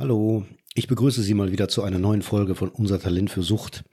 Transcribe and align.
Hallo, 0.00 0.46
ich 0.72 0.88
begrüße 0.88 1.22
Sie 1.22 1.34
mal 1.34 1.52
wieder 1.52 1.68
zu 1.68 1.82
einer 1.82 1.98
neuen 1.98 2.22
Folge 2.22 2.54
von 2.54 2.70
Unser 2.70 2.98
Talent 2.98 3.28
für 3.28 3.42
Sucht. 3.42 3.84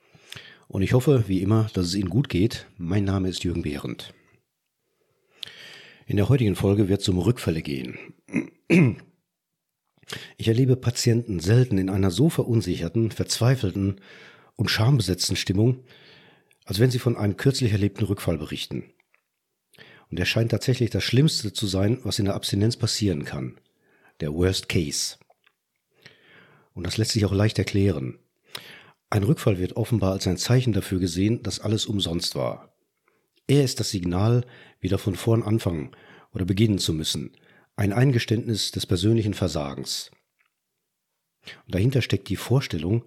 Und 0.69 0.81
ich 0.81 0.93
hoffe, 0.93 1.25
wie 1.27 1.41
immer, 1.41 1.69
dass 1.73 1.87
es 1.87 1.95
Ihnen 1.95 2.09
gut 2.09 2.29
geht. 2.29 2.65
Mein 2.77 3.03
Name 3.03 3.27
ist 3.27 3.43
Jürgen 3.43 3.61
Behrendt. 3.61 4.13
In 6.05 6.15
der 6.15 6.29
heutigen 6.29 6.55
Folge 6.55 6.88
wird 6.88 7.01
es 7.01 7.09
um 7.09 7.17
Rückfälle 7.17 7.62
gehen. 7.62 7.97
Ich 10.38 10.47
erlebe 10.47 10.78
Patienten 10.78 11.41
selten 11.41 11.78
in 11.78 11.89
einer 11.89 12.10
so 12.10 12.30
verunsicherten, 12.30 13.12
verzweifelten 13.12 14.00
und 14.55 14.71
schambesetzten 14.71 15.36
Stimmung, 15.36 15.84
als 16.64 16.80
wenn 16.80 16.89
sie 16.89 17.00
von 17.00 17.18
einem 17.18 17.36
kürzlich 17.36 17.74
erlebten 17.74 18.05
Rückfall 18.05 18.38
berichten. 18.38 18.86
Und 20.10 20.18
er 20.18 20.26
scheint 20.26 20.52
tatsächlich 20.52 20.89
das 20.89 21.04
Schlimmste 21.04 21.52
zu 21.52 21.68
sein, 21.68 22.00
was 22.04 22.18
in 22.18 22.24
der 22.24 22.36
Abstinenz 22.36 22.78
passieren 22.78 23.26
kann. 23.26 23.60
Der 24.21 24.34
Worst 24.34 24.70
Case. 24.70 25.18
Und 26.78 26.86
das 26.86 26.98
lässt 26.98 27.14
sich 27.14 27.25
auch 27.25 27.34
leicht 27.34 27.57
erklären. 27.57 28.20
Ein 29.10 29.24
Rückfall 29.24 29.57
wird 29.57 29.78
offenbar 29.78 30.11
als 30.11 30.28
ein 30.28 30.38
Zeichen 30.38 30.74
dafür 30.74 31.00
gesehen, 31.00 31.42
dass 31.42 31.60
alles 31.60 31.88
umsonst 31.88 32.36
war. 32.36 32.72
Er 33.47 33.64
ist 33.64 33.80
das 33.80 33.89
Signal, 33.89 34.45
wieder 34.80 35.00
von 35.00 35.16
vorn 35.16 35.42
anfangen 35.42 35.89
oder 36.36 36.45
beginnen 36.45 36.78
zu 36.78 36.94
müssen, 36.94 37.31
ein 37.78 37.94
Eingeständnis 37.94 38.70
des 38.70 38.86
persönlichen 38.86 39.34
Versagens. 39.34 40.11
Und 41.66 41.73
dahinter 41.73 42.03
steckt 42.03 42.30
die 42.30 42.36
Vorstellung, 42.36 43.06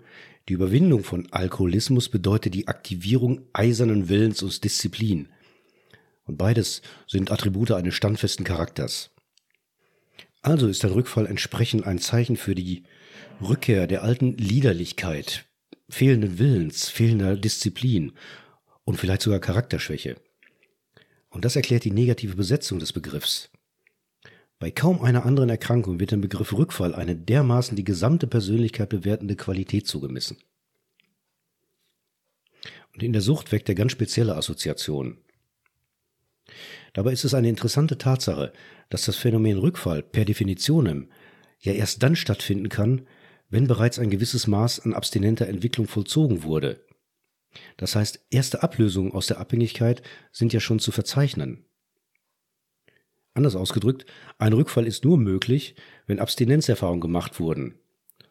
die 0.49 0.55
Überwindung 0.55 1.05
von 1.05 1.31
Alkoholismus 1.31 2.09
bedeutet 2.09 2.55
die 2.55 2.67
Aktivierung 2.67 3.43
eisernen 3.53 4.09
Willens 4.09 4.43
und 4.43 4.65
Disziplin. 4.65 5.29
Und 6.25 6.39
beides 6.39 6.83
sind 7.07 7.31
Attribute 7.31 7.71
eines 7.71 7.95
standfesten 7.95 8.45
Charakters. 8.45 9.11
Also 10.43 10.69
ist 10.69 10.85
ein 10.85 10.93
Rückfall 10.93 11.27
entsprechend 11.27 11.87
ein 11.87 11.99
Zeichen 11.99 12.37
für 12.37 12.55
die 12.55 12.85
Rückkehr 13.43 13.87
der 13.87 14.03
alten 14.03 14.37
Liederlichkeit, 14.37 15.45
fehlenden 15.89 16.39
Willens, 16.39 16.89
fehlender 16.89 17.37
Disziplin 17.37 18.13
und 18.85 18.97
vielleicht 18.97 19.23
sogar 19.23 19.41
Charakterschwäche. 19.41 20.17
Und 21.29 21.45
das 21.45 21.57
erklärt 21.57 21.85
die 21.85 21.93
negative 21.93 22.37
Besetzung 22.37 22.79
des 22.79 22.93
Begriffs. 22.93 23.51
Bei 24.59 24.71
kaum 24.71 25.01
einer 25.03 25.25
anderen 25.25 25.49
Erkrankung 25.49 26.01
wird 26.01 26.11
dem 26.11 26.21
Begriff 26.21 26.53
Rückfall 26.53 26.95
eine 26.95 27.17
dermaßen 27.17 27.77
die 27.77 27.85
gesamte 27.85 28.27
Persönlichkeit 28.27 28.89
bewertende 28.89 29.37
Qualität 29.37 29.87
zugemessen. 29.87 30.39
Und 32.93 33.03
in 33.03 33.13
der 33.13 33.23
Sucht 33.23 33.53
weckt 33.53 33.69
er 33.69 33.75
ganz 33.75 33.93
spezielle 33.93 34.37
Assoziationen. 34.37 35.19
Dabei 36.93 37.13
ist 37.13 37.25
es 37.25 37.35
eine 37.35 37.49
interessante 37.49 37.99
Tatsache, 37.99 38.53
dass 38.89 39.05
das 39.05 39.17
Phänomen 39.17 39.59
Rückfall 39.59 40.03
per 40.03 40.25
Definitionem 40.25 41.09
ja 41.61 41.73
erst 41.73 42.03
dann 42.03 42.17
stattfinden 42.17 42.69
kann, 42.69 43.07
wenn 43.49 43.67
bereits 43.67 43.99
ein 43.99 44.11
gewisses 44.11 44.47
Maß 44.47 44.81
an 44.81 44.95
abstinenter 44.95 45.49
Entwicklung 45.49 45.87
vollzogen 45.87 46.43
wurde. 46.43 46.85
Das 47.77 47.97
heißt, 47.97 48.27
erste 48.31 48.63
Ablösungen 48.63 49.13
aus 49.13 49.27
der 49.27 49.39
Abhängigkeit 49.39 50.03
sind 50.33 50.53
ja 50.53 50.61
schon 50.61 50.79
zu 50.79 50.93
verzeichnen. 50.93 51.65
Anders 53.35 53.57
ausgedrückt, 53.57 54.07
ein 54.39 54.53
Rückfall 54.53 54.87
ist 54.87 55.05
nur 55.05 55.17
möglich, 55.17 55.75
wenn 56.07 56.19
Abstinenzerfahrungen 56.19 57.01
gemacht 57.01 57.41
wurden. 57.41 57.79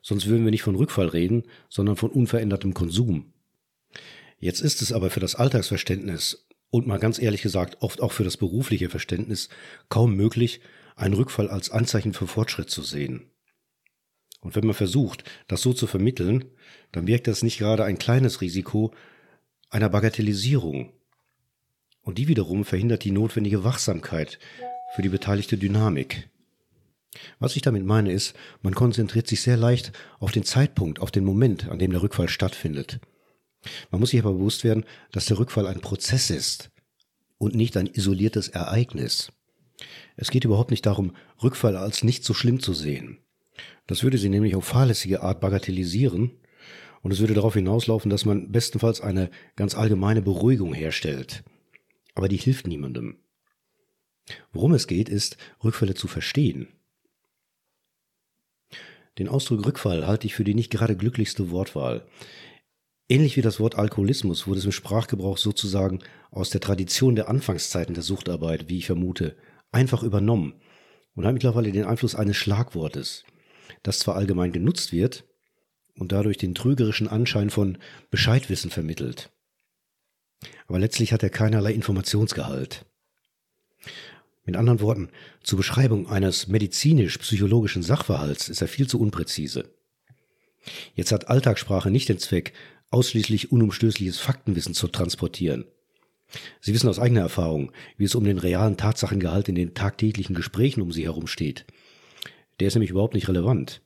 Sonst 0.01 0.27
würden 0.27 0.45
wir 0.45 0.51
nicht 0.51 0.63
von 0.63 0.75
Rückfall 0.75 1.07
reden, 1.07 1.43
sondern 1.69 1.95
von 1.95 2.11
unverändertem 2.11 2.73
Konsum. 2.73 3.33
Jetzt 4.39 4.61
ist 4.61 4.81
es 4.81 4.93
aber 4.93 5.09
für 5.09 5.19
das 5.19 5.35
Alltagsverständnis 5.35 6.47
und 6.71 6.87
mal 6.87 6.99
ganz 6.99 7.19
ehrlich 7.19 7.41
gesagt 7.41 7.77
oft 7.81 8.01
auch 8.01 8.11
für 8.11 8.23
das 8.23 8.37
berufliche 8.37 8.89
Verständnis 8.89 9.49
kaum 9.89 10.15
möglich, 10.15 10.61
einen 10.95 11.13
Rückfall 11.13 11.49
als 11.49 11.69
Anzeichen 11.69 12.13
für 12.13 12.27
Fortschritt 12.27 12.69
zu 12.69 12.83
sehen. 12.83 13.31
Und 14.41 14.55
wenn 14.55 14.65
man 14.65 14.75
versucht, 14.75 15.23
das 15.47 15.61
so 15.61 15.73
zu 15.73 15.87
vermitteln, 15.87 16.45
dann 16.91 17.07
wirkt 17.07 17.27
das 17.27 17.43
nicht 17.43 17.57
gerade 17.57 17.83
ein 17.83 17.97
kleines 17.97 18.41
Risiko 18.41 18.93
einer 19.69 19.89
Bagatellisierung. 19.89 20.93
Und 22.01 22.17
die 22.17 22.27
wiederum 22.27 22.65
verhindert 22.65 23.03
die 23.03 23.11
notwendige 23.11 23.63
Wachsamkeit 23.63 24.39
für 24.95 25.01
die 25.01 25.09
beteiligte 25.09 25.57
Dynamik. 25.57 26.29
Was 27.39 27.55
ich 27.55 27.61
damit 27.61 27.85
meine 27.85 28.11
ist, 28.11 28.35
man 28.61 28.75
konzentriert 28.75 29.27
sich 29.27 29.41
sehr 29.41 29.57
leicht 29.57 29.91
auf 30.19 30.31
den 30.31 30.43
Zeitpunkt, 30.43 30.99
auf 30.99 31.11
den 31.11 31.25
Moment, 31.25 31.67
an 31.67 31.79
dem 31.79 31.91
der 31.91 32.01
Rückfall 32.01 32.29
stattfindet. 32.29 32.99
Man 33.91 33.99
muss 33.99 34.11
sich 34.11 34.19
aber 34.19 34.33
bewusst 34.33 34.63
werden, 34.63 34.85
dass 35.11 35.25
der 35.25 35.39
Rückfall 35.39 35.67
ein 35.67 35.81
Prozess 35.81 36.29
ist 36.29 36.71
und 37.37 37.55
nicht 37.55 37.77
ein 37.77 37.87
isoliertes 37.87 38.47
Ereignis. 38.47 39.31
Es 40.15 40.31
geht 40.31 40.45
überhaupt 40.45 40.71
nicht 40.71 40.85
darum, 40.85 41.15
Rückfall 41.41 41.75
als 41.75 42.03
nicht 42.03 42.23
so 42.23 42.33
schlimm 42.33 42.59
zu 42.59 42.73
sehen. 42.73 43.19
Das 43.87 44.03
würde 44.03 44.17
sie 44.17 44.29
nämlich 44.29 44.55
auf 44.55 44.65
fahrlässige 44.65 45.21
Art 45.21 45.39
bagatellisieren 45.39 46.31
und 47.01 47.11
es 47.11 47.19
würde 47.19 47.33
darauf 47.33 47.53
hinauslaufen, 47.53 48.09
dass 48.09 48.25
man 48.25 48.51
bestenfalls 48.51 49.01
eine 49.01 49.29
ganz 49.55 49.75
allgemeine 49.75 50.21
Beruhigung 50.21 50.73
herstellt. 50.73 51.43
Aber 52.15 52.27
die 52.27 52.37
hilft 52.37 52.67
niemandem. 52.67 53.17
Worum 54.51 54.73
es 54.73 54.87
geht, 54.87 55.09
ist, 55.09 55.37
Rückfälle 55.63 55.95
zu 55.95 56.07
verstehen. 56.07 56.67
Den 59.17 59.27
Ausdruck 59.27 59.65
Rückfall 59.65 60.07
halte 60.07 60.27
ich 60.27 60.35
für 60.35 60.43
die 60.43 60.53
nicht 60.53 60.71
gerade 60.71 60.95
glücklichste 60.95 61.51
Wortwahl. 61.51 62.05
Ähnlich 63.09 63.35
wie 63.35 63.41
das 63.41 63.59
Wort 63.59 63.75
Alkoholismus 63.75 64.47
wurde 64.47 64.59
es 64.59 64.65
im 64.65 64.71
Sprachgebrauch 64.71 65.37
sozusagen 65.37 65.99
aus 66.31 66.51
der 66.51 66.61
Tradition 66.61 67.15
der 67.15 67.27
Anfangszeiten 67.27 67.95
der 67.95 68.03
Suchtarbeit, 68.03 68.69
wie 68.69 68.77
ich 68.77 68.85
vermute, 68.85 69.35
einfach 69.71 70.03
übernommen 70.03 70.53
und 71.15 71.25
hat 71.25 71.33
mittlerweile 71.33 71.71
den 71.71 71.85
Einfluss 71.85 72.15
eines 72.15 72.37
Schlagwortes 72.37 73.25
das 73.83 73.99
zwar 73.99 74.15
allgemein 74.15 74.51
genutzt 74.51 74.91
wird 74.91 75.25
und 75.95 76.11
dadurch 76.11 76.37
den 76.37 76.55
trügerischen 76.55 77.07
Anschein 77.07 77.49
von 77.49 77.77
Bescheidwissen 78.09 78.71
vermittelt. 78.71 79.31
Aber 80.67 80.79
letztlich 80.79 81.11
hat 81.11 81.23
er 81.23 81.29
keinerlei 81.29 81.73
Informationsgehalt. 81.73 82.85
Mit 84.45 84.55
anderen 84.55 84.79
Worten, 84.79 85.09
zur 85.43 85.57
Beschreibung 85.57 86.09
eines 86.09 86.47
medizinisch-psychologischen 86.47 87.83
Sachverhalts 87.83 88.49
ist 88.49 88.61
er 88.61 88.67
viel 88.67 88.87
zu 88.87 88.99
unpräzise. 88.99 89.75
Jetzt 90.95 91.11
hat 91.11 91.27
Alltagssprache 91.27 91.91
nicht 91.91 92.09
den 92.09 92.19
Zweck, 92.19 92.53
ausschließlich 92.91 93.51
unumstößliches 93.51 94.19
Faktenwissen 94.19 94.73
zu 94.73 94.87
transportieren. 94.87 95.65
Sie 96.61 96.73
wissen 96.73 96.89
aus 96.89 96.99
eigener 96.99 97.21
Erfahrung, 97.21 97.71
wie 97.97 98.05
es 98.05 98.15
um 98.15 98.23
den 98.23 98.37
realen 98.37 98.77
Tatsachengehalt 98.77 99.49
in 99.49 99.55
den 99.55 99.73
tagtäglichen 99.73 100.35
Gesprächen 100.35 100.81
um 100.81 100.91
Sie 100.91 101.03
herum 101.03 101.27
steht 101.27 101.65
der 102.59 102.67
ist 102.67 102.75
nämlich 102.75 102.91
überhaupt 102.91 103.13
nicht 103.13 103.27
relevant. 103.27 103.81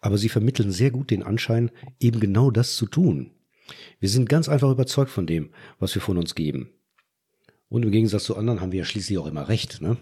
Aber 0.00 0.18
sie 0.18 0.28
vermitteln 0.28 0.70
sehr 0.70 0.90
gut 0.90 1.10
den 1.10 1.22
Anschein, 1.22 1.70
eben 2.00 2.20
genau 2.20 2.50
das 2.50 2.76
zu 2.76 2.86
tun. 2.86 3.30
Wir 3.98 4.08
sind 4.08 4.28
ganz 4.28 4.48
einfach 4.48 4.70
überzeugt 4.70 5.10
von 5.10 5.26
dem, 5.26 5.50
was 5.78 5.94
wir 5.94 6.02
von 6.02 6.18
uns 6.18 6.34
geben. 6.34 6.70
Und 7.68 7.82
im 7.82 7.90
Gegensatz 7.90 8.24
zu 8.24 8.36
anderen 8.36 8.60
haben 8.60 8.72
wir 8.72 8.80
ja 8.80 8.84
schließlich 8.84 9.18
auch 9.18 9.26
immer 9.26 9.48
recht, 9.48 9.80
ne? 9.80 9.96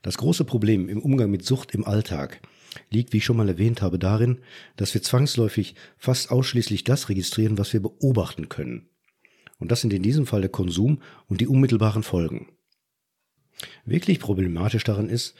Das 0.00 0.18
große 0.18 0.44
Problem 0.44 0.88
im 0.88 1.00
Umgang 1.00 1.30
mit 1.30 1.44
Sucht 1.44 1.72
im 1.74 1.84
Alltag 1.84 2.40
liegt, 2.90 3.12
wie 3.12 3.18
ich 3.18 3.24
schon 3.24 3.36
mal 3.36 3.48
erwähnt 3.48 3.82
habe, 3.82 3.98
darin, 3.98 4.38
dass 4.76 4.94
wir 4.94 5.02
zwangsläufig 5.02 5.74
fast 5.96 6.30
ausschließlich 6.30 6.84
das 6.84 7.08
registrieren, 7.08 7.58
was 7.58 7.72
wir 7.72 7.80
beobachten 7.80 8.48
können. 8.48 8.88
Und 9.58 9.70
das 9.70 9.80
sind 9.80 9.92
in 9.92 10.02
diesem 10.02 10.26
Fall 10.26 10.40
der 10.40 10.50
Konsum 10.50 11.00
und 11.28 11.40
die 11.40 11.46
unmittelbaren 11.46 12.02
Folgen. 12.02 12.52
Wirklich 13.84 14.18
problematisch 14.18 14.84
daran 14.84 15.08
ist, 15.08 15.34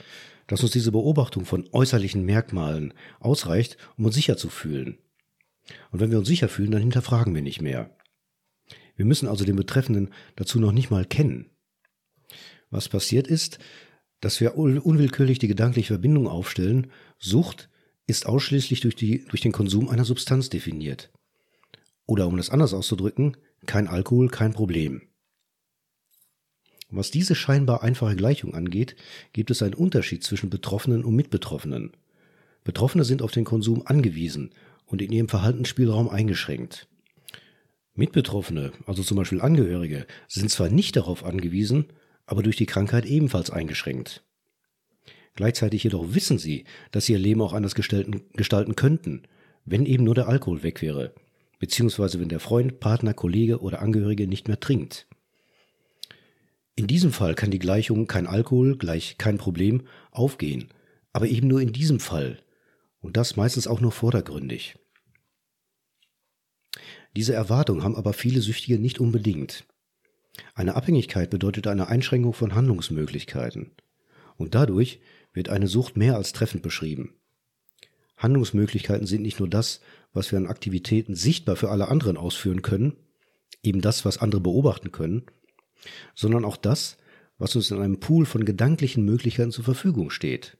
dass 0.46 0.62
uns 0.62 0.72
diese 0.72 0.92
Beobachtung 0.92 1.44
von 1.44 1.68
äußerlichen 1.72 2.24
Merkmalen 2.24 2.94
ausreicht, 3.20 3.76
um 3.96 4.04
uns 4.04 4.14
sicher 4.14 4.36
zu 4.36 4.48
fühlen. 4.48 4.98
Und 5.90 6.00
wenn 6.00 6.10
wir 6.10 6.18
uns 6.18 6.28
sicher 6.28 6.48
fühlen, 6.48 6.72
dann 6.72 6.82
hinterfragen 6.82 7.34
wir 7.34 7.42
nicht 7.42 7.62
mehr. 7.62 7.96
Wir 8.96 9.04
müssen 9.04 9.28
also 9.28 9.44
den 9.44 9.56
Betreffenden 9.56 10.10
dazu 10.36 10.60
noch 10.60 10.72
nicht 10.72 10.90
mal 10.90 11.04
kennen. 11.04 11.50
Was 12.70 12.88
passiert 12.88 13.26
ist, 13.26 13.58
dass 14.22 14.40
wir 14.40 14.56
unwillkürlich 14.56 15.40
die 15.40 15.48
gedankliche 15.48 15.94
Verbindung 15.94 16.28
aufstellen, 16.28 16.92
Sucht 17.18 17.68
ist 18.06 18.24
ausschließlich 18.24 18.80
durch, 18.80 18.94
die, 18.94 19.24
durch 19.24 19.42
den 19.42 19.52
Konsum 19.52 19.88
einer 19.90 20.04
Substanz 20.04 20.48
definiert. 20.48 21.10
Oder 22.06 22.28
um 22.28 22.36
das 22.36 22.48
anders 22.48 22.72
auszudrücken, 22.72 23.36
kein 23.66 23.88
Alkohol, 23.88 24.28
kein 24.28 24.52
Problem. 24.52 25.02
Was 26.88 27.10
diese 27.10 27.34
scheinbar 27.34 27.82
einfache 27.82 28.14
Gleichung 28.14 28.54
angeht, 28.54 28.94
gibt 29.32 29.50
es 29.50 29.60
einen 29.60 29.74
Unterschied 29.74 30.22
zwischen 30.22 30.50
Betroffenen 30.50 31.04
und 31.04 31.16
Mitbetroffenen. 31.16 31.90
Betroffene 32.62 33.04
sind 33.04 33.22
auf 33.22 33.32
den 33.32 33.44
Konsum 33.44 33.86
angewiesen 33.86 34.50
und 34.86 35.02
in 35.02 35.10
ihrem 35.10 35.28
Verhaltensspielraum 35.28 36.08
eingeschränkt. 36.08 36.86
Mitbetroffene, 37.94 38.72
also 38.86 39.02
zum 39.02 39.16
Beispiel 39.16 39.40
Angehörige, 39.40 40.06
sind 40.28 40.48
zwar 40.48 40.68
nicht 40.68 40.94
darauf 40.94 41.24
angewiesen, 41.24 41.86
aber 42.26 42.42
durch 42.42 42.56
die 42.56 42.66
Krankheit 42.66 43.06
ebenfalls 43.06 43.50
eingeschränkt. 43.50 44.24
Gleichzeitig 45.34 45.82
jedoch 45.82 46.14
wissen 46.14 46.38
sie, 46.38 46.64
dass 46.90 47.06
sie 47.06 47.12
ihr 47.12 47.18
Leben 47.18 47.40
auch 47.40 47.52
anders 47.52 47.74
gestalten, 47.74 48.22
gestalten 48.34 48.76
könnten, 48.76 49.22
wenn 49.64 49.86
eben 49.86 50.04
nur 50.04 50.14
der 50.14 50.28
Alkohol 50.28 50.62
weg 50.62 50.82
wäre, 50.82 51.14
beziehungsweise 51.58 52.20
wenn 52.20 52.28
der 52.28 52.40
Freund, 52.40 52.80
Partner, 52.80 53.14
Kollege 53.14 53.60
oder 53.60 53.80
Angehörige 53.80 54.26
nicht 54.26 54.48
mehr 54.48 54.60
trinkt. 54.60 55.06
In 56.74 56.86
diesem 56.86 57.12
Fall 57.12 57.34
kann 57.34 57.50
die 57.50 57.58
Gleichung 57.58 58.06
kein 58.06 58.26
Alkohol 58.26 58.76
gleich 58.76 59.18
kein 59.18 59.38
Problem 59.38 59.82
aufgehen, 60.10 60.68
aber 61.12 61.28
eben 61.28 61.48
nur 61.48 61.60
in 61.60 61.72
diesem 61.72 62.00
Fall. 62.00 62.38
Und 63.00 63.16
das 63.16 63.36
meistens 63.36 63.66
auch 63.66 63.80
nur 63.80 63.92
vordergründig. 63.92 64.76
Diese 67.14 67.34
Erwartung 67.34 67.82
haben 67.82 67.96
aber 67.96 68.12
viele 68.12 68.40
Süchtige 68.40 68.78
nicht 68.78 69.00
unbedingt. 69.00 69.66
Eine 70.54 70.74
Abhängigkeit 70.74 71.30
bedeutet 71.30 71.66
eine 71.66 71.88
Einschränkung 71.88 72.32
von 72.32 72.54
Handlungsmöglichkeiten. 72.54 73.72
Und 74.36 74.54
dadurch 74.54 75.00
wird 75.32 75.48
eine 75.48 75.68
Sucht 75.68 75.96
mehr 75.96 76.16
als 76.16 76.32
treffend 76.32 76.62
beschrieben. 76.62 77.14
Handlungsmöglichkeiten 78.16 79.06
sind 79.06 79.22
nicht 79.22 79.40
nur 79.40 79.48
das, 79.48 79.80
was 80.12 80.30
wir 80.30 80.38
an 80.38 80.46
Aktivitäten 80.46 81.14
sichtbar 81.14 81.56
für 81.56 81.70
alle 81.70 81.88
anderen 81.88 82.16
ausführen 82.16 82.62
können, 82.62 82.96
eben 83.62 83.80
das, 83.80 84.04
was 84.04 84.18
andere 84.18 84.40
beobachten 84.40 84.92
können, 84.92 85.24
sondern 86.14 86.44
auch 86.44 86.56
das, 86.56 86.98
was 87.38 87.56
uns 87.56 87.70
in 87.70 87.80
einem 87.80 88.00
Pool 88.00 88.26
von 88.26 88.44
gedanklichen 88.44 89.04
Möglichkeiten 89.04 89.50
zur 89.50 89.64
Verfügung 89.64 90.10
steht. 90.10 90.58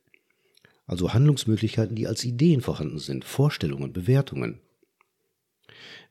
Also 0.87 1.15
Handlungsmöglichkeiten, 1.15 1.95
die 1.95 2.09
als 2.09 2.25
Ideen 2.25 2.61
vorhanden 2.61 2.99
sind, 2.99 3.25
Vorstellungen, 3.25 3.93
Bewertungen. 3.93 4.61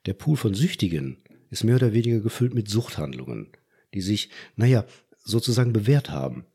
Der 0.06 0.14
Pool 0.14 0.36
von 0.36 0.54
Süchtigen 0.54 1.18
ist 1.52 1.64
mehr 1.64 1.76
oder 1.76 1.92
weniger 1.92 2.20
gefüllt 2.20 2.54
mit 2.54 2.68
Suchthandlungen, 2.68 3.48
die 3.92 4.00
sich, 4.00 4.30
naja, 4.56 4.86
sozusagen 5.18 5.74
bewährt 5.74 6.10
haben. 6.10 6.46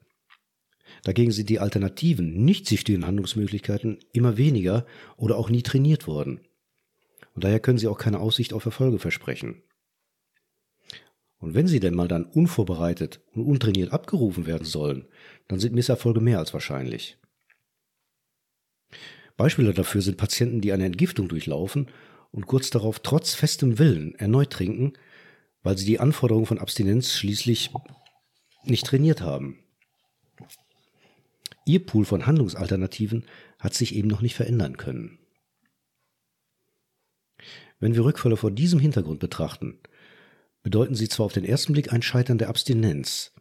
Dagegen 1.03 1.31
sind 1.31 1.49
die 1.49 1.59
alternativen, 1.59 2.43
nicht 2.43 2.65
süchtigen 2.65 3.05
Handlungsmöglichkeiten 3.05 3.99
immer 4.11 4.37
weniger 4.37 4.87
oder 5.15 5.37
auch 5.37 5.51
nie 5.51 5.61
trainiert 5.61 6.07
worden. 6.07 6.39
Und 7.35 7.43
daher 7.43 7.59
können 7.59 7.77
sie 7.77 7.87
auch 7.87 7.99
keine 7.99 8.19
Aussicht 8.19 8.53
auf 8.53 8.65
Erfolge 8.65 8.97
versprechen. 8.97 9.61
Und 11.37 11.53
wenn 11.53 11.67
sie 11.67 11.79
denn 11.79 11.93
mal 11.93 12.07
dann 12.07 12.25
unvorbereitet 12.25 13.21
und 13.33 13.45
untrainiert 13.45 13.93
abgerufen 13.93 14.47
werden 14.47 14.65
sollen, 14.65 15.05
dann 15.47 15.59
sind 15.59 15.75
Misserfolge 15.75 16.21
mehr 16.21 16.39
als 16.39 16.53
wahrscheinlich. 16.53 17.19
Beispiele 19.35 19.75
dafür 19.75 20.01
sind 20.01 20.17
Patienten, 20.17 20.61
die 20.61 20.73
eine 20.73 20.85
Entgiftung 20.85 21.27
durchlaufen 21.27 21.87
und 22.37 22.45
kurz 22.45 22.69
darauf 22.69 22.99
trotz 22.99 23.33
festem 23.33 23.79
Willen 23.79 24.13
erneut 24.13 24.51
trinken, 24.51 24.93
weil 25.63 25.75
sie 25.75 25.87
die 25.87 25.99
Anforderungen 25.99 26.45
von 26.45 26.59
Abstinenz 26.59 27.13
schließlich 27.13 27.71
nicht 28.63 28.85
trainiert 28.85 29.21
haben. 29.21 29.57
Ihr 31.65 31.83
Pool 31.83 32.05
von 32.05 32.27
Handlungsalternativen 32.27 33.25
hat 33.57 33.73
sich 33.73 33.95
eben 33.95 34.07
noch 34.07 34.21
nicht 34.21 34.35
verändern 34.35 34.77
können. 34.77 35.17
Wenn 37.79 37.95
wir 37.95 38.05
Rückfälle 38.05 38.37
vor 38.37 38.51
diesem 38.51 38.79
Hintergrund 38.79 39.19
betrachten, 39.19 39.79
bedeuten 40.61 40.93
sie 40.93 41.09
zwar 41.09 41.25
auf 41.25 41.33
den 41.33 41.43
ersten 41.43 41.73
Blick 41.73 41.91
ein 41.91 42.03
Scheitern 42.03 42.37
der 42.37 42.49
Abstinenz, 42.49 43.33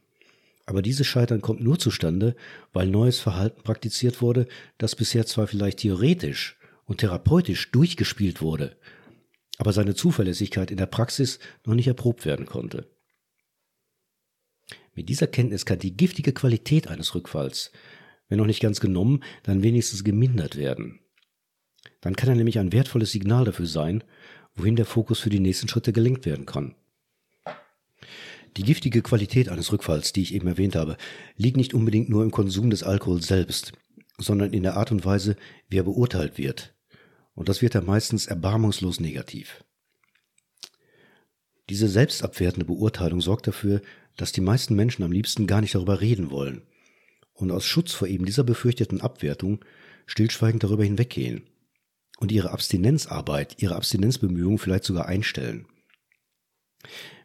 aber 0.64 0.81
dieses 0.81 1.06
Scheitern 1.06 1.42
kommt 1.42 1.60
nur 1.60 1.78
zustande, 1.78 2.34
weil 2.72 2.87
neues 2.87 3.20
Verhalten 3.20 3.62
praktiziert 3.62 4.22
wurde, 4.22 4.49
das 4.78 4.96
bisher 4.96 5.26
zwar 5.26 5.49
vielleicht 5.49 5.81
theoretisch 5.81 6.56
und 6.87 6.99
therapeutisch 6.99 7.71
durchgespielt 7.71 8.41
wurde, 8.41 8.77
aber 9.59 9.73
seine 9.73 9.94
Zuverlässigkeit 9.94 10.71
in 10.71 10.79
der 10.79 10.87
Praxis 10.87 11.38
noch 11.65 11.75
nicht 11.75 11.88
erprobt 11.88 12.25
werden 12.25 12.47
konnte. 12.47 12.91
Mit 14.94 15.09
dieser 15.09 15.27
Kenntnis 15.27 15.67
kann 15.67 15.79
die 15.79 15.97
giftige 15.97 16.33
Qualität 16.33 16.88
eines 16.88 17.15
Rückfalls 17.15 17.71
wenn 18.29 18.38
noch 18.38 18.47
nicht 18.47 18.61
ganz 18.61 18.81
genommen, 18.81 19.23
dann 19.43 19.62
wenigstens 19.62 20.05
gemindert 20.05 20.56
werden. 20.56 21.00
Dann 22.00 22.17
kann 22.17 22.29
er 22.29 22.35
nämlich 22.35 22.59
ein 22.59 22.73
wertvolles 22.73 23.12
Signal 23.12 23.44
dafür 23.44 23.67
sein, 23.67 24.05
wohin 24.55 24.77
der 24.77 24.87
Fokus 24.87 25.21
für 25.21 25.31
die 25.31 25.41
nächsten 25.41 25.69
Schritte 25.69 25.93
gelenkt 25.93 26.27
werden 26.27 26.47
kann. 26.47 26.75
Die 28.56 28.62
giftige 28.62 29.03
Qualität 29.03 29.49
eines 29.49 29.71
Rückfalls, 29.71 30.12
die 30.12 30.23
ich 30.23 30.35
eben 30.35 30.49
erwähnt 30.49 30.77
habe, 30.77 30.97
liegt 31.37 31.59
nicht 31.59 31.75
unbedingt 31.75 32.09
nur 32.09 32.23
im 32.23 32.31
Konsum 32.31 32.71
des 32.71 32.83
Alkohols 32.83 33.27
selbst, 33.27 33.73
sondern 34.19 34.53
in 34.53 34.62
der 34.62 34.77
Art 34.77 34.93
und 34.93 35.05
Weise, 35.05 35.37
wie 35.69 35.79
er 35.79 35.83
beurteilt 35.83 36.38
wird. 36.38 36.75
Und 37.37 37.49
das 37.49 37.62
wird 37.62 37.77
er 37.77 37.83
meistens 37.83 38.27
erbarmungslos 38.27 38.99
negativ. 38.99 39.62
Diese 41.69 41.87
selbstabwertende 41.87 42.65
Beurteilung 42.65 43.21
sorgt 43.21 43.47
dafür, 43.47 43.83
dass 44.17 44.33
die 44.33 44.41
meisten 44.41 44.75
Menschen 44.75 45.05
am 45.05 45.12
liebsten 45.12 45.47
gar 45.47 45.61
nicht 45.61 45.75
darüber 45.75 46.00
reden 46.00 46.31
wollen 46.31 46.62
und 47.35 47.50
aus 47.50 47.65
Schutz 47.65 47.93
vor 47.93 48.09
eben 48.09 48.25
dieser 48.25 48.44
befürchteten 48.44 49.00
Abwertung 49.00 49.65
stillschweigend 50.06 50.65
darüber 50.65 50.85
hinweggehen 50.85 51.43
und 52.19 52.33
ihre 52.33 52.50
Abstinenzarbeit, 52.50 53.56
ihre 53.59 53.77
Abstinenzbemühungen 53.77 54.59
vielleicht 54.59 54.85
sogar 54.85 55.06
einstellen. 55.06 55.67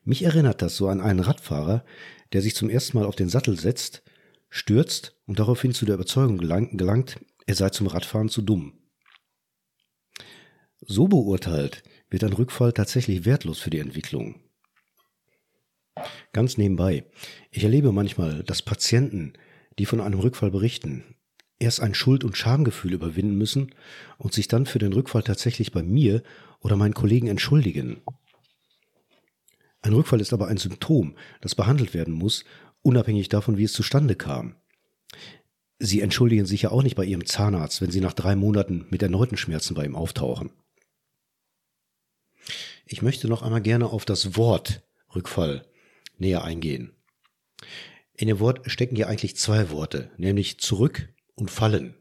Mich 0.03 0.23
erinnert 0.23 0.61
das 0.61 0.75
so 0.75 0.89
an 0.89 0.99
einen 0.99 1.19
Radfahrer, 1.19 1.85
der 2.33 2.41
sich 2.41 2.55
zum 2.55 2.69
ersten 2.69 2.97
Mal 2.97 3.05
auf 3.05 3.15
den 3.15 3.29
Sattel 3.29 3.57
setzt, 3.57 4.03
stürzt 4.49 5.15
und 5.25 5.39
daraufhin 5.39 5.73
zu 5.73 5.85
der 5.85 5.95
Überzeugung 5.95 6.37
gelangt, 6.37 7.19
er 7.45 7.55
sei 7.55 7.69
zum 7.69 7.87
Radfahren 7.87 8.27
zu 8.27 8.41
dumm. 8.41 8.80
So 10.81 11.07
beurteilt 11.07 11.83
wird 12.09 12.23
ein 12.23 12.33
Rückfall 12.33 12.73
tatsächlich 12.73 13.23
wertlos 13.25 13.59
für 13.59 13.69
die 13.69 13.79
Entwicklung. 13.79 14.41
Ganz 16.33 16.57
nebenbei, 16.57 17.05
ich 17.51 17.63
erlebe 17.63 17.91
manchmal, 17.91 18.43
dass 18.43 18.63
Patienten, 18.63 19.33
die 19.77 19.85
von 19.85 20.01
einem 20.01 20.19
Rückfall 20.19 20.49
berichten, 20.49 21.15
erst 21.59 21.81
ein 21.81 21.93
Schuld- 21.93 22.23
und 22.23 22.35
Schamgefühl 22.35 22.93
überwinden 22.93 23.37
müssen 23.37 23.75
und 24.17 24.33
sich 24.33 24.47
dann 24.47 24.65
für 24.65 24.79
den 24.79 24.93
Rückfall 24.93 25.21
tatsächlich 25.21 25.71
bei 25.71 25.83
mir 25.83 26.23
oder 26.59 26.75
meinen 26.75 26.95
Kollegen 26.95 27.27
entschuldigen. 27.27 28.01
Ein 29.83 29.93
Rückfall 29.93 30.21
ist 30.21 30.33
aber 30.33 30.47
ein 30.47 30.57
Symptom, 30.57 31.15
das 31.41 31.53
behandelt 31.53 31.93
werden 31.93 32.13
muss, 32.13 32.43
unabhängig 32.81 33.29
davon, 33.29 33.57
wie 33.57 33.65
es 33.65 33.73
zustande 33.73 34.15
kam. 34.15 34.55
Sie 35.77 36.01
entschuldigen 36.01 36.45
sich 36.45 36.63
ja 36.63 36.71
auch 36.71 36.83
nicht 36.83 36.95
bei 36.95 37.05
Ihrem 37.05 37.25
Zahnarzt, 37.25 37.81
wenn 37.81 37.91
Sie 37.91 38.01
nach 38.01 38.13
drei 38.13 38.35
Monaten 38.35 38.85
mit 38.89 39.01
erneuten 39.01 39.37
Schmerzen 39.37 39.73
bei 39.75 39.85
ihm 39.85 39.95
auftauchen. 39.95 40.51
Ich 42.85 43.01
möchte 43.01 43.27
noch 43.27 43.41
einmal 43.41 43.61
gerne 43.61 43.87
auf 43.87 44.05
das 44.05 44.35
Wort 44.35 44.81
Rückfall 45.15 45.65
näher 46.17 46.43
eingehen. 46.43 46.93
In 48.13 48.27
dem 48.27 48.39
Wort 48.39 48.69
stecken 48.69 48.95
ja 48.95 49.07
eigentlich 49.07 49.35
zwei 49.35 49.71
Worte, 49.71 50.11
nämlich 50.17 50.59
zurück 50.59 51.09
und 51.35 51.49
fallen. 51.49 51.95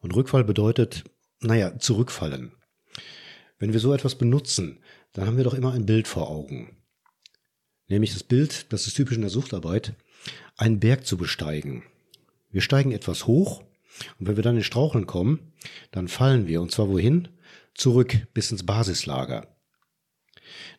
Und 0.00 0.14
Rückfall 0.14 0.44
bedeutet, 0.44 1.04
naja, 1.40 1.78
zurückfallen. 1.78 2.52
Wenn 3.58 3.72
wir 3.72 3.80
so 3.80 3.92
etwas 3.92 4.16
benutzen, 4.16 4.82
dann 5.12 5.26
haben 5.26 5.36
wir 5.36 5.44
doch 5.44 5.54
immer 5.54 5.72
ein 5.72 5.86
Bild 5.86 6.08
vor 6.08 6.30
Augen. 6.30 6.76
Nämlich 7.88 8.12
das 8.12 8.22
Bild, 8.22 8.72
das 8.72 8.86
ist 8.86 8.94
typisch 8.94 9.16
in 9.16 9.22
der 9.22 9.30
Suchtarbeit, 9.30 9.94
einen 10.56 10.80
Berg 10.80 11.06
zu 11.06 11.16
besteigen. 11.16 11.84
Wir 12.50 12.60
steigen 12.60 12.92
etwas 12.92 13.26
hoch 13.26 13.62
und 14.18 14.26
wenn 14.26 14.36
wir 14.36 14.42
dann 14.42 14.56
in 14.56 14.64
Straucheln 14.64 15.06
kommen, 15.06 15.52
dann 15.90 16.08
fallen 16.08 16.46
wir 16.46 16.60
und 16.60 16.72
zwar 16.72 16.88
wohin? 16.88 17.28
Zurück 17.74 18.26
bis 18.32 18.50
ins 18.50 18.64
Basislager. 18.64 19.55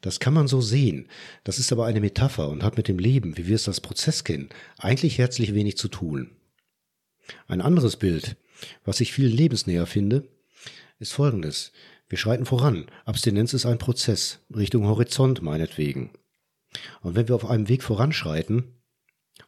Das 0.01 0.19
kann 0.19 0.33
man 0.33 0.47
so 0.47 0.61
sehen. 0.61 1.07
Das 1.43 1.59
ist 1.59 1.71
aber 1.71 1.85
eine 1.85 2.01
Metapher 2.01 2.49
und 2.49 2.63
hat 2.63 2.77
mit 2.77 2.87
dem 2.87 2.99
Leben, 2.99 3.37
wie 3.37 3.47
wir 3.47 3.55
es 3.55 3.67
als 3.67 3.81
Prozess 3.81 4.23
kennen, 4.23 4.49
eigentlich 4.77 5.17
herzlich 5.17 5.53
wenig 5.53 5.77
zu 5.77 5.87
tun. 5.87 6.31
Ein 7.47 7.61
anderes 7.61 7.97
Bild, 7.97 8.37
was 8.85 9.01
ich 9.01 9.13
viel 9.13 9.27
lebensnäher 9.27 9.85
finde, 9.85 10.27
ist 10.99 11.13
folgendes. 11.13 11.71
Wir 12.09 12.17
schreiten 12.17 12.45
voran. 12.45 12.85
Abstinenz 13.05 13.53
ist 13.53 13.65
ein 13.65 13.77
Prozess, 13.77 14.39
Richtung 14.55 14.87
Horizont 14.87 15.41
meinetwegen. 15.41 16.11
Und 17.01 17.15
wenn 17.15 17.27
wir 17.27 17.35
auf 17.35 17.45
einem 17.45 17.69
Weg 17.69 17.83
voranschreiten 17.83 18.75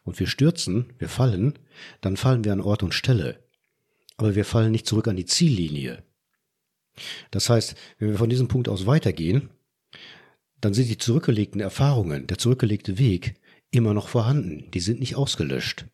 und 0.04 0.18
wir 0.20 0.26
stürzen, 0.26 0.92
wir 0.98 1.08
fallen, 1.08 1.58
dann 2.00 2.16
fallen 2.16 2.44
wir 2.44 2.52
an 2.52 2.60
Ort 2.60 2.82
und 2.82 2.94
Stelle. 2.94 3.42
Aber 4.16 4.34
wir 4.34 4.44
fallen 4.44 4.72
nicht 4.72 4.86
zurück 4.86 5.08
an 5.08 5.16
die 5.16 5.24
Ziellinie. 5.24 6.02
Das 7.30 7.48
heißt, 7.48 7.74
wenn 7.98 8.10
wir 8.10 8.18
von 8.18 8.30
diesem 8.30 8.48
Punkt 8.48 8.68
aus 8.68 8.86
weitergehen, 8.86 9.48
dann 10.60 10.74
sind 10.74 10.88
die 10.88 10.98
zurückgelegten 10.98 11.60
Erfahrungen, 11.60 12.26
der 12.26 12.38
zurückgelegte 12.38 12.98
Weg 12.98 13.34
immer 13.70 13.94
noch 13.94 14.08
vorhanden, 14.08 14.70
die 14.72 14.80
sind 14.80 15.00
nicht 15.00 15.16
ausgelöscht. 15.16 15.86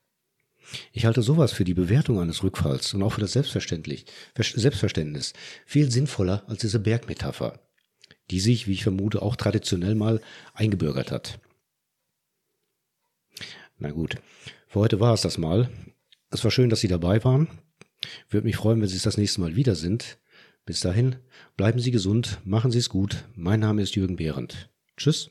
Ich 0.92 1.04
halte 1.04 1.23
sowas 1.23 1.52
für 1.52 1.64
die 1.64 1.75
Bewertung 1.75 2.18
eines 2.18 2.42
Rückfalls 2.42 2.92
und 2.94 3.02
auch 3.02 3.12
für 3.12 3.20
das 3.20 3.32
Selbstverständnis 3.32 5.32
viel 5.64 5.90
sinnvoller 5.90 6.42
als 6.49 6.61
diese 6.61 6.80
Bergmetapher, 6.80 7.61
die 8.30 8.40
sich, 8.40 8.66
wie 8.66 8.73
ich 8.73 8.82
vermute, 8.82 9.23
auch 9.23 9.37
traditionell 9.37 9.94
mal 9.94 10.20
eingebürgert 10.54 11.12
hat. 11.12 11.38
Na 13.78 13.90
gut, 13.90 14.16
für 14.66 14.80
heute 14.80 15.00
war 15.00 15.14
es 15.14 15.20
das 15.20 15.38
mal. 15.38 15.70
Es 16.30 16.42
war 16.42 16.50
schön, 16.50 16.70
dass 16.70 16.80
Sie 16.80 16.88
dabei 16.88 17.23
waren. 17.23 17.49
Würde 18.28 18.46
mich 18.46 18.56
freuen, 18.56 18.80
wenn 18.80 18.88
Sie 18.88 18.96
es 18.96 19.02
das 19.02 19.18
nächste 19.18 19.40
Mal 19.40 19.54
wieder 19.54 19.76
sind. 19.76 20.18
Bis 20.66 20.80
dahin, 20.80 21.16
bleiben 21.56 21.78
Sie 21.78 21.92
gesund, 21.92 22.40
machen 22.44 22.73
Sie 22.73 22.78
es 22.78 22.88
gut. 22.88 23.25
Mein 23.37 23.61
Name 23.61 23.82
ist 23.82 23.94
Jürgen 23.94 24.16
Behrendt. 24.16 24.68
Tschüss. 24.96 25.30